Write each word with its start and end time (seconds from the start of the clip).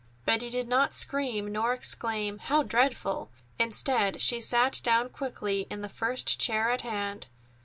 Betty 0.25 0.49
did 0.49 0.67
not 0.67 0.95
scream 0.95 1.51
nor 1.51 1.73
exclaim, 1.73 2.39
"How 2.39 2.63
dreadful!" 2.63 3.29
Instead, 3.59 4.19
she 4.19 4.41
sat 4.41 4.79
down 4.83 5.09
quickly 5.09 5.67
in 5.69 5.83
the 5.83 5.89
first 5.89 6.39
chair 6.39 6.71
at 6.71 6.81
hand. 6.81 7.27